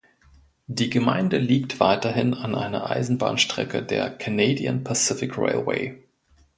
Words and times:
Die 0.65 0.89
Gemeinde 0.89 1.37
liegt 1.37 1.79
weiterhin 1.79 2.33
an 2.33 2.55
einer 2.55 2.89
Eisenbahnstrecke 2.89 3.83
der 3.83 4.09
Canadian 4.09 4.83
Pacific 4.83 5.37
Railway. 5.37 6.01